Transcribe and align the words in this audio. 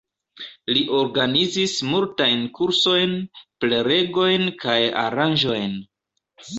Li 0.71 0.79
organizis 0.99 1.75
multajn 1.91 2.43
kursojn, 2.57 3.15
prelegojn 3.67 4.53
kaj 4.67 4.83
aranĝojn. 5.07 5.83